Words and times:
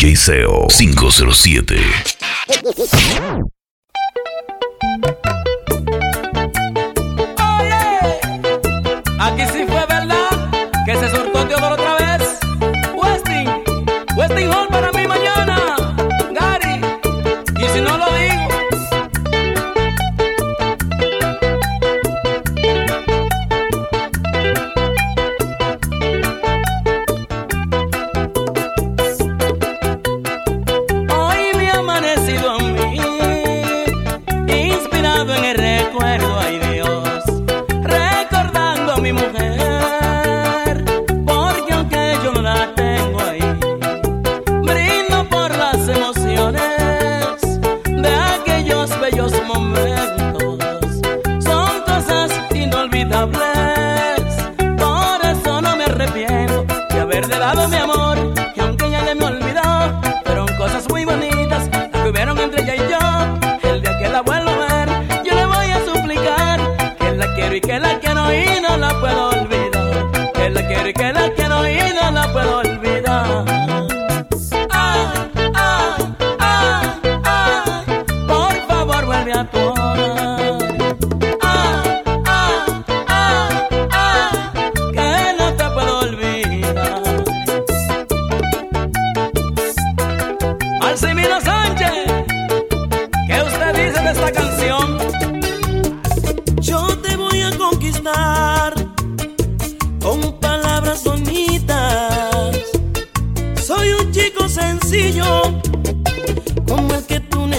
DJ 0.00 0.16
SEO 0.16 0.66
507. 0.70 1.76
Por 53.26 55.24
eso 55.26 55.60
no 55.60 55.76
me 55.76 55.84
arrepiento 55.84 56.64
de 56.88 57.00
haberle 57.00 57.36
dado 57.38 57.68
mi 57.68 57.76
amor, 57.76 58.16
y 58.54 58.60
aunque 58.60 58.90
ya 58.90 59.02
me 59.14 59.24
olvidó, 59.24 60.00
fueron 60.24 60.48
cosas 60.56 60.88
muy 60.88 61.04
bonitas 61.04 61.68
que 61.68 62.08
hubieron 62.08 62.38
entre 62.38 62.62
ella 62.62 62.76
y 62.76 62.90
yo. 62.90 63.68
El 63.68 63.82
día 63.82 63.98
que 63.98 64.08
la 64.08 64.22
vuelva 64.22 64.52
a 64.52 64.56
ver, 64.56 64.88
yo 65.24 65.34
le 65.34 65.44
voy 65.44 65.70
a 65.70 65.84
suplicar 65.84 66.60
que 66.98 67.12
la 67.12 67.34
quiero 67.34 67.54
y 67.56 67.60
que 67.60 67.78
la 67.78 67.98
quiero 67.98 68.32
y 68.32 68.60
no 68.60 68.76
la 68.78 69.00
puedo 69.00 69.28
olvidar. 69.30 70.32
Que 70.32 70.50
la 70.50 70.66
quiero 70.66 70.88
y 70.88 70.92
que 70.94 71.12
la 71.12 71.30
quiero 71.34 71.68
y 71.68 71.78
no 72.00 72.10
la 72.10 72.32
puedo 72.32 72.56
olvidar. 72.58 72.69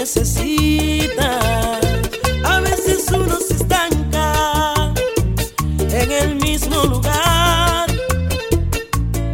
Necesitas. 0.02 1.78
A 2.44 2.58
veces 2.58 3.06
uno 3.12 3.38
se 3.38 3.54
estanca 3.54 4.92
en 5.78 6.10
el 6.10 6.34
mismo 6.34 6.82
lugar, 6.86 7.86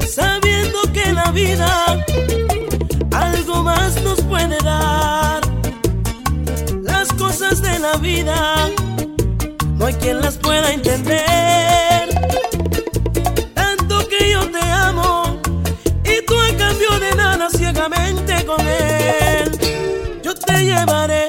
sabiendo 0.06 0.78
que 0.92 1.10
la 1.14 1.30
vida 1.30 2.04
algo 3.12 3.62
más 3.62 4.02
nos 4.02 4.20
puede 4.20 4.58
dar. 4.58 5.40
Las 6.82 7.08
cosas 7.14 7.62
de 7.62 7.78
la 7.78 7.96
vida 7.96 8.68
no 9.78 9.86
hay 9.86 9.94
quien 9.94 10.20
las 10.20 10.36
pueda 10.36 10.70
entender. 10.70 11.67
Llevaré 20.78 21.27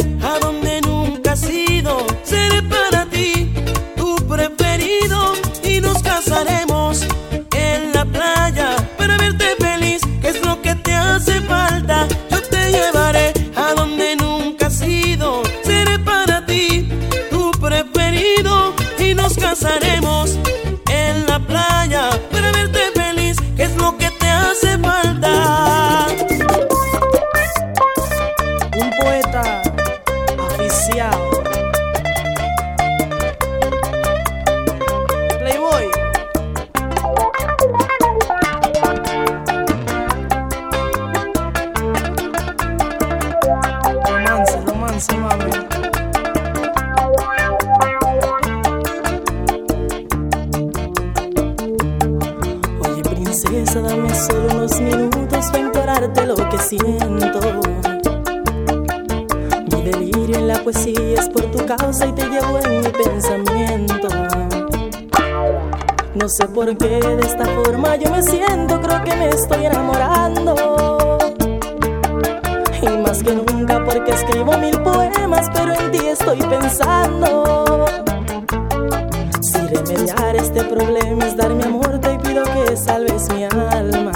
remediar 80.60 80.62
este 80.62 80.64
problema 80.64 81.26
es 81.26 81.38
dar 81.38 81.54
mi 81.54 81.64
amor, 81.64 82.00
te 82.00 82.18
pido 82.20 82.44
que 82.44 82.76
salves 82.76 83.30
mi 83.34 83.44
alma. 83.44 84.12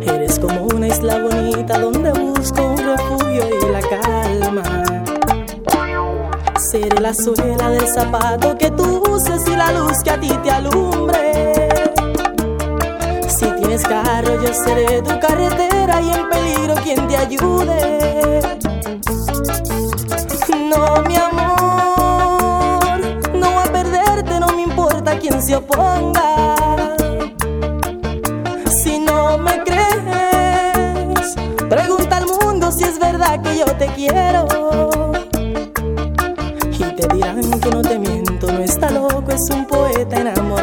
Eres 0.00 0.38
como 0.38 0.66
una 0.66 0.88
isla 0.88 1.18
bonita 1.18 1.78
donde 1.78 2.12
busco 2.12 2.62
un 2.62 2.78
refugio 2.78 3.42
y 3.48 3.72
la 3.72 3.80
calma. 3.80 4.62
Seré 6.58 7.00
la 7.00 7.14
suela 7.14 7.70
del 7.70 7.86
zapato 7.86 8.56
que 8.58 8.70
tú 8.70 9.02
uses 9.10 9.46
y 9.46 9.56
la 9.56 9.72
luz 9.72 10.02
que 10.02 10.10
a 10.10 10.20
ti 10.20 10.28
te 10.42 10.50
alumbre. 10.50 11.68
Si 13.28 13.46
tienes 13.46 13.82
carro, 13.82 14.42
yo 14.42 14.52
seré 14.52 15.02
tu 15.02 15.18
carretera 15.20 16.00
y 16.00 16.10
en 16.10 16.28
peligro 16.28 16.74
quien 16.82 17.08
te 17.08 17.16
ayude. 17.16 18.40
No, 20.68 21.02
mi 21.06 21.16
amor, 21.16 21.33
se 25.44 25.56
oponga. 25.56 26.56
Si 28.70 28.98
no 28.98 29.36
me 29.36 29.62
crees, 29.62 31.34
pregunta 31.68 32.16
al 32.16 32.26
mundo 32.26 32.72
si 32.72 32.84
es 32.84 32.98
verdad 32.98 33.42
que 33.42 33.58
yo 33.58 33.66
te 33.76 33.86
quiero. 33.88 34.46
Y 36.72 36.84
te 36.96 37.14
dirán 37.14 37.60
que 37.60 37.70
no 37.70 37.82
te 37.82 37.98
miento, 37.98 38.50
no 38.50 38.60
está 38.60 38.90
loco, 38.90 39.32
es 39.32 39.50
un 39.50 39.66
poeta 39.66 40.20
enamorado. 40.20 40.53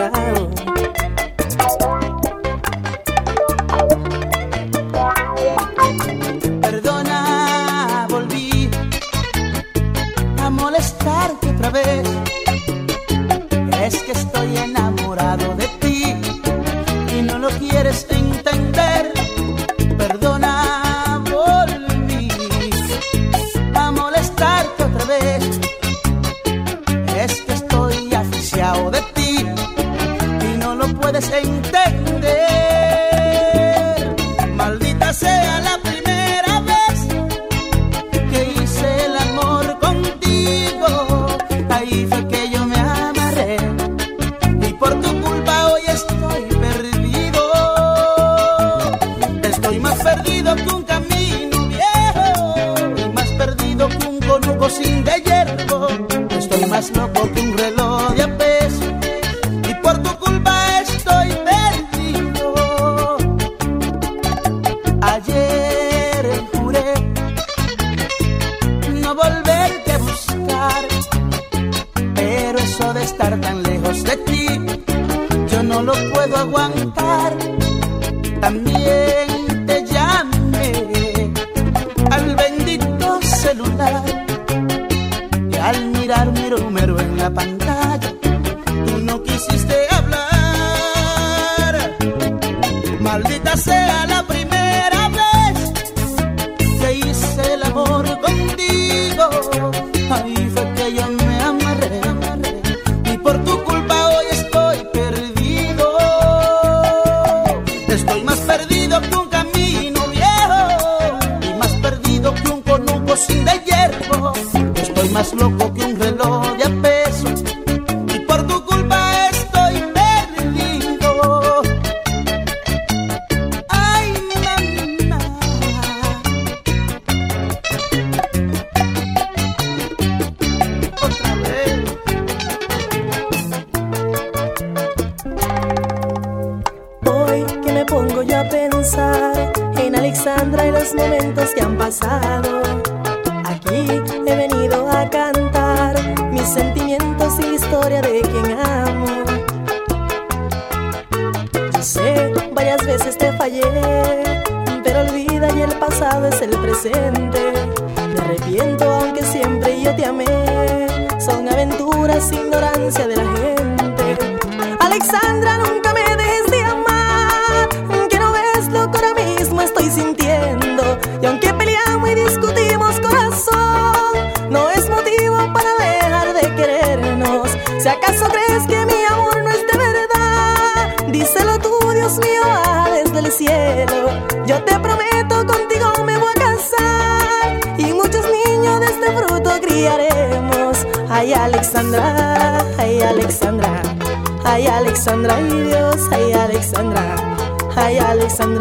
mocosín 113.12 113.44
de 113.44 113.52
hierro. 113.66 114.34
Estoy 114.76 115.10
más 115.10 115.34
loco 115.34 115.74
que 115.74 115.84
un 115.84 116.00
reloj. 116.00 116.11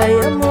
estranha, 0.00 0.28
amor. 0.28 0.49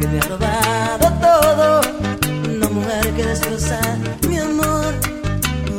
que 0.00 0.08
me 0.08 0.18
ha 0.18 0.22
robado 0.22 1.12
todo. 1.20 1.80
Una 2.56 2.68
mujer 2.70 3.14
que 3.14 3.24
destroza 3.24 3.80
mi 4.28 4.38
amor. 4.38 4.94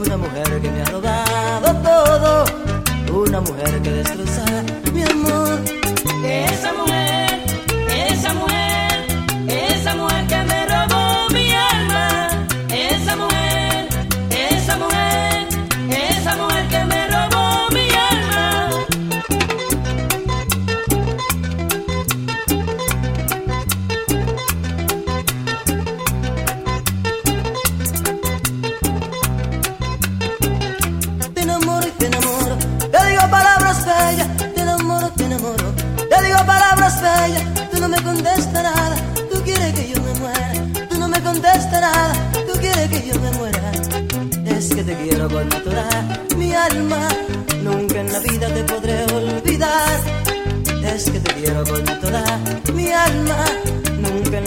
Una 0.06 0.18
mujer 0.18 0.62
que 0.62 0.70
me 0.70 0.82
ha 0.82 0.86
robado 0.86 1.70
todo. 1.82 2.46
Una 3.24 3.42
mujer 3.42 3.82
que 3.82 3.92
destroza 3.92 4.61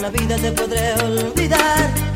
la 0.04 0.10
vida 0.10 0.36
te 0.36 0.52
podré 0.52 0.92
olvidar. 1.02 2.13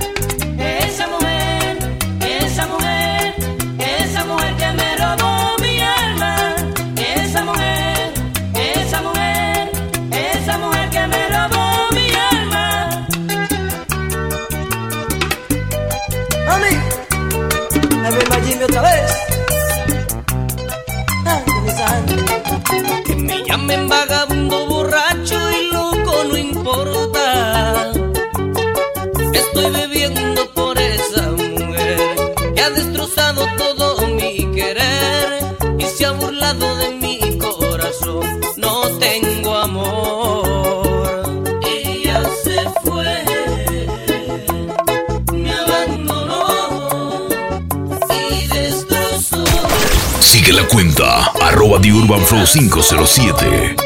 Sigue 50.48 50.62
la 50.62 50.66
cuenta, 50.66 51.24
arroba 51.42 51.78
The 51.78 51.92
Urban 51.92 52.24
Flow 52.24 52.46
507. 52.46 53.76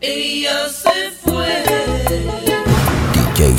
Ella 0.00 0.66
se 0.70 1.10
fue. 1.22 1.62
DJ 3.12 3.58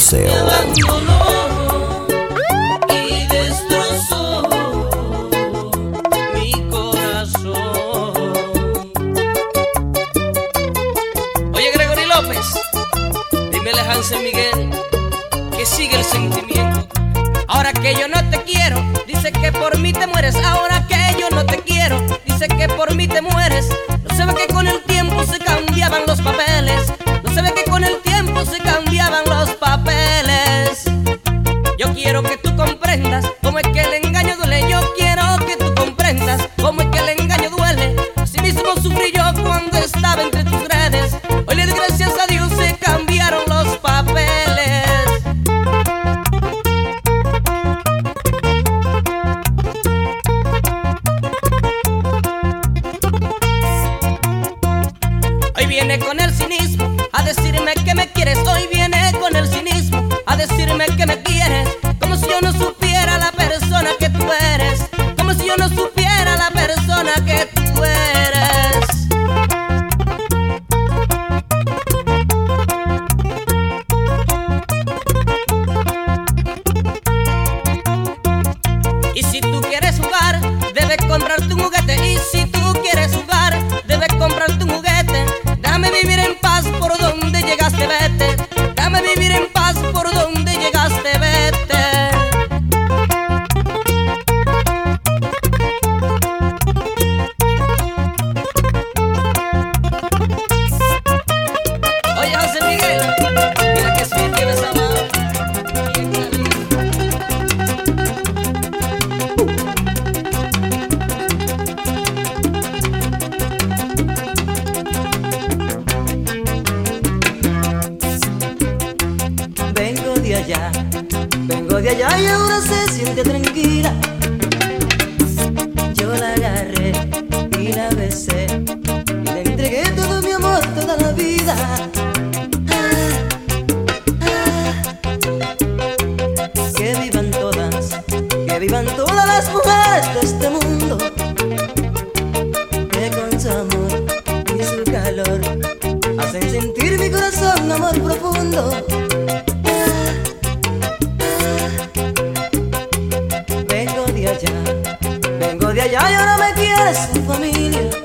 su 156.93 157.21
familia. 157.23 158.02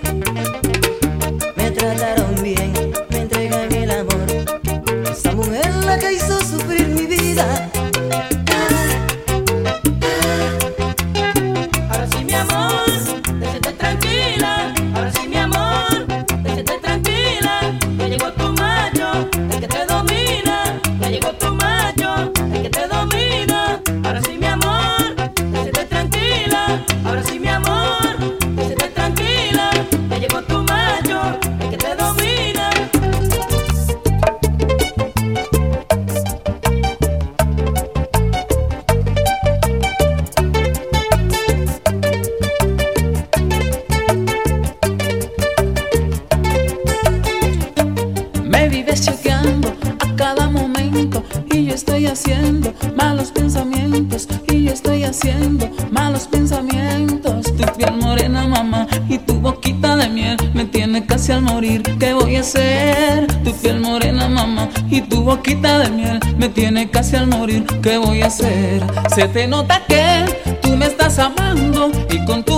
chequeando 48.95 49.69
a 50.01 50.17
cada 50.17 50.49
momento 50.49 51.23
y 51.53 51.67
yo 51.67 51.75
estoy 51.75 52.07
haciendo 52.07 52.73
malos 52.97 53.31
pensamientos 53.31 54.29
y 54.51 54.65
yo 54.65 54.73
estoy 54.73 55.05
haciendo 55.05 55.69
malos 55.91 56.27
pensamientos. 56.27 57.45
Tu 57.45 57.65
piel 57.77 57.93
morena, 57.97 58.47
mamá, 58.47 58.87
y 59.09 59.19
tu 59.19 59.35
boquita 59.35 59.97
de 59.97 60.09
miel 60.09 60.37
me 60.55 60.65
tiene 60.65 61.05
casi 61.07 61.33
al 61.33 61.43
morir. 61.43 61.83
¿Qué 61.99 62.15
voy 62.15 62.37
a 62.37 62.41
hacer? 62.41 63.27
Tu 63.45 63.53
piel 63.53 63.81
morena, 63.81 64.29
mamá, 64.29 64.69
y 64.91 65.03
tu 65.03 65.23
boquita 65.23 65.79
de 65.79 65.91
miel 65.91 66.21
me 66.39 66.49
tiene 66.49 66.91
casi 66.91 67.17
al 67.17 67.27
morir. 67.27 67.65
¿Qué 67.83 67.99
voy 67.99 68.23
a 68.23 68.27
hacer? 68.27 68.83
Se 69.15 69.29
te 69.29 69.47
nota 69.47 69.83
que 69.87 70.25
tú 70.63 70.77
me 70.77 70.87
estás 70.87 71.19
amando 71.19 71.91
y 72.11 72.25
con 72.25 72.45
tu 72.45 72.58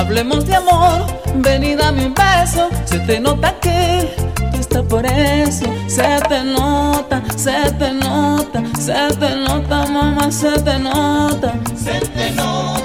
Hablemos 0.00 0.46
de 0.46 0.54
amor, 0.54 1.04
ven 1.36 1.62
y 1.62 1.74
dame 1.74 2.06
un 2.06 2.14
beso. 2.14 2.70
Se 2.86 2.98
te 3.00 3.20
nota 3.20 3.54
que 3.60 4.08
tú 4.50 4.58
estás 4.58 4.82
por 4.84 5.04
eso. 5.04 5.66
Se 5.88 6.18
te 6.26 6.42
nota, 6.42 7.22
se 7.36 7.70
te 7.72 7.92
nota, 7.92 8.62
se 8.78 9.14
te 9.18 9.36
nota, 9.36 9.86
mamá, 9.88 10.32
se 10.32 10.52
te 10.62 10.78
nota. 10.78 11.52
Se 11.76 12.00
te 12.00 12.30
nota. 12.30 12.79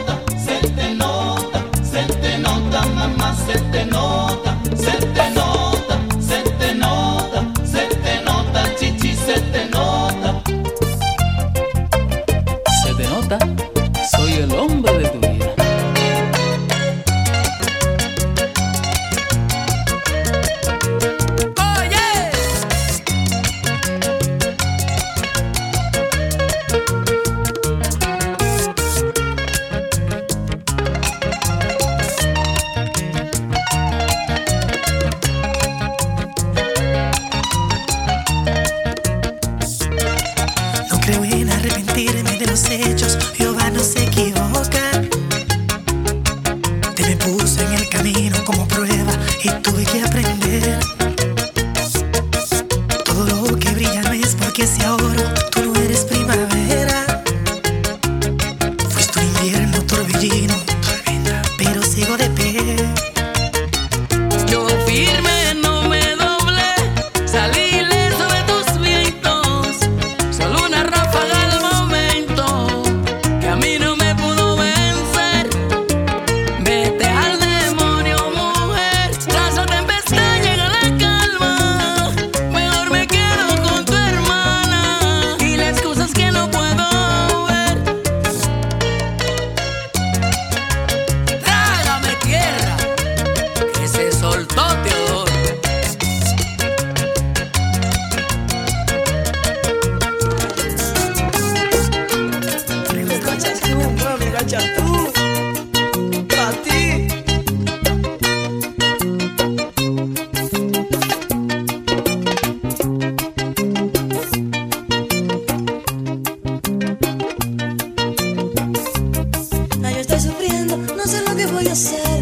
voy 121.52 121.68
a 121.68 121.72
hacer? 121.72 122.15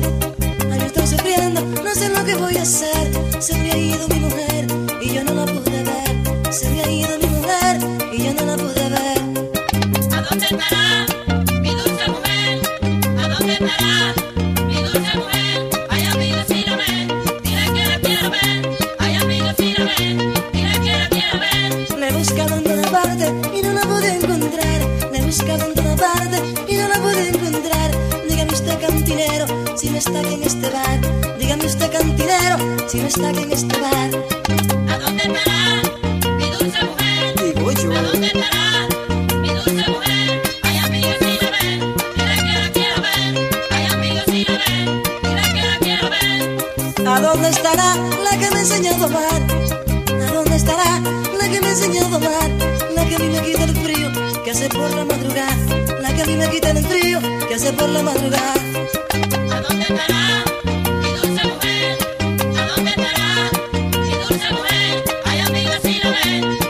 me 51.64 51.70
enseñado 51.70 52.18
a 52.18 52.20
la 52.96 53.06
que 53.06 53.16
a 53.16 53.20
mí 53.20 53.30
me 53.30 53.42
quita 53.42 53.64
el 53.64 53.76
frío, 53.76 54.12
que 54.44 54.52
hace 54.52 54.70
por 54.70 54.90
la 54.94 55.06
madrugada, 55.06 55.56
la 56.02 56.14
que 56.14 56.22
a 56.22 56.26
mí 56.26 56.36
me 56.36 56.50
quita 56.50 56.72
el 56.72 56.86
frío, 56.86 57.20
que 57.48 57.56
hace 57.56 57.74
por 57.74 57.90
la 57.90 58.02
madrugada. 58.02 58.54
¿A 59.52 59.60
dónde 59.62 59.84
estará? 59.84 60.44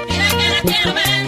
Mira 0.09 0.29
que 0.29 0.49
la 0.49 0.61
quiero 0.61 0.93
ver 0.93 1.22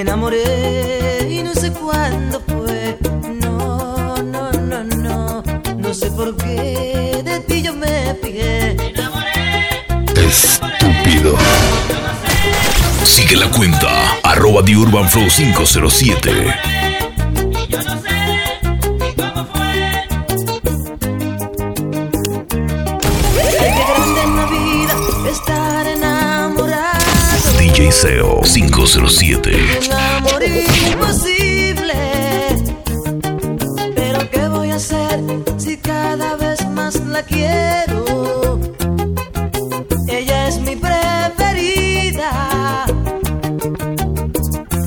me 0.00 0.02
enamoré 0.02 1.28
y 1.30 1.42
no 1.42 1.54
sé 1.54 1.70
cuándo 1.72 2.40
fue. 2.46 2.96
No, 3.42 4.16
no, 4.22 4.50
no, 4.52 4.82
no, 4.82 5.42
no 5.76 5.94
sé 5.94 6.10
por 6.12 6.34
qué 6.38 7.20
de 7.22 7.40
ti 7.40 7.60
yo 7.60 7.74
me 7.74 8.14
fijé. 8.22 8.76
Me 8.78 8.88
enamoré. 8.88 9.84
Estúpido. 10.26 11.36
Sigue 13.04 13.36
la 13.36 13.50
cuenta, 13.50 14.16
arroba 14.22 14.62
diurbanflow507. 14.62 17.09
Liceo 27.90 28.40
507. 28.44 29.50
Amor 30.16 30.44
imposible. 30.44 31.92
Pero 33.96 34.30
¿qué 34.30 34.46
voy 34.46 34.70
a 34.70 34.76
hacer 34.76 35.18
si 35.56 35.76
cada 35.76 36.36
vez 36.36 36.64
más 36.68 36.94
la 37.06 37.24
quiero? 37.24 38.60
Ella 40.06 40.46
es 40.46 40.60
mi 40.60 40.76
preferida. 40.76 42.30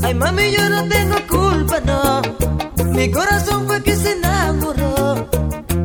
Ay, 0.02 0.14
mami, 0.14 0.52
yo 0.54 0.70
no 0.70 0.88
tengo 0.88 1.18
culpa, 1.28 1.82
no. 1.82 2.22
Mi 2.94 3.12
corazón 3.12 3.68
fue 3.68 3.84
que 3.84 3.98
se 3.98 4.14
enamoró. 4.14 5.28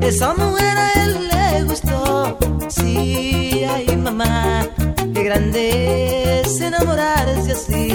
Esa 0.02 0.34
mujer 0.34 0.78
a 0.78 0.92
él 1.02 1.28
le 1.32 1.64
gustó. 1.64 2.38
Sí, 2.68 3.64
ay, 3.68 3.96
mamá, 3.96 4.68
qué 5.12 5.24
grande 5.24 5.87
así. 7.58 7.87